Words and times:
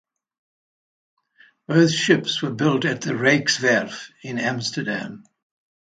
Both 1.67 1.91
ships 1.93 2.41
were 2.41 2.49
built 2.49 2.85
at 2.85 3.01
the 3.01 3.11
"Rijkswerf" 3.11 4.09
in 4.23 4.39
Amsterdam. 4.39 5.23